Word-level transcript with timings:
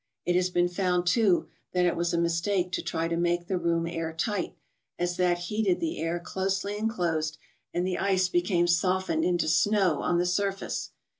It 0.25 0.35
has 0.35 0.49
been 0.49 0.67
found, 0.67 1.05
too, 1.05 1.47
that 1.73 1.85
it 1.85 1.95
was 1.95 2.11
a 2.11 2.17
mis¬ 2.17 2.41
take 2.43 2.71
to 2.71 2.81
try 2.81 3.07
to 3.07 3.15
make 3.15 3.45
the 3.45 3.59
room 3.59 3.85
air 3.85 4.11
tight, 4.11 4.55
as 4.97 5.15
that 5.17 5.37
heated 5.37 5.79
the 5.79 5.99
air 5.99 6.19
closely 6.19 6.75
enclosed, 6.75 7.37
and 7.71 7.85
the 7.85 7.99
ice 7.99 8.27
became 8.27 8.65
softened 8.65 9.23
into 9.23 9.47
snow 9.47 10.01
on 10.01 10.17
the 10.17 10.25
surface. 10.25 10.89